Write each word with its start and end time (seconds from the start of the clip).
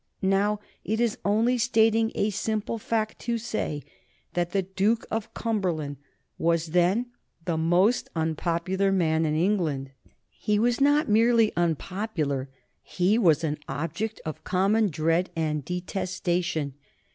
Now 0.33 0.59
it 0.83 0.99
is 0.99 1.19
only 1.23 1.59
stating 1.59 2.11
a 2.15 2.31
simple 2.31 2.79
fact 2.79 3.19
to 3.19 3.37
say 3.37 3.83
that 4.33 4.49
the 4.49 4.63
Duke 4.63 5.05
of 5.11 5.31
Cumberland 5.35 5.97
was 6.39 6.69
then 6.69 7.11
the 7.45 7.55
most 7.55 8.09
unpopular 8.15 8.91
man 8.91 9.27
in 9.27 9.35
England. 9.35 9.91
He 10.31 10.57
was 10.57 10.81
not 10.81 11.07
merely 11.07 11.55
unpopular, 11.55 12.49
he 12.81 13.19
was 13.19 13.43
an 13.43 13.59
object 13.69 14.19
of 14.25 14.43
common 14.43 14.87
dread 14.87 15.29
and 15.35 15.63
detestation. 15.63 16.73